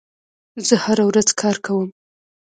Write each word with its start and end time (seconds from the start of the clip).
زه 0.67 0.75
هره 0.83 1.03
ورځ 1.09 1.27
کار 1.41 1.55
کوم. 1.65 1.89